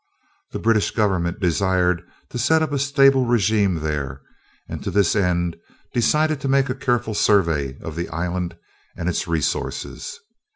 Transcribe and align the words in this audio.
The 0.51 0.57
British 0.57 0.89
Government 0.89 1.39
desired 1.39 2.01
to 2.29 2.39
set 2.39 2.63
up 2.63 2.71
a 2.71 2.79
stable 2.79 3.27
regime 3.27 3.75
there, 3.81 4.23
and 4.67 4.83
to 4.83 4.89
this 4.89 5.15
end 5.15 5.57
decided 5.93 6.41
to 6.41 6.47
make 6.47 6.71
a 6.71 6.73
careful 6.73 7.13
survey 7.13 7.77
of 7.83 7.95
the 7.95 8.09
Island 8.09 8.57
and 8.97 9.07
its 9.07 9.27
resources. 9.27 10.19